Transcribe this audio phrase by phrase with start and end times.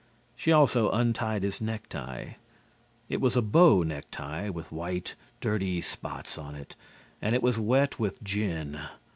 [0.35, 2.37] She also untied his neck tie.
[3.07, 6.75] It was a bow neck tie, with white, dirty spots on it
[7.21, 8.79] and it was wet with gin.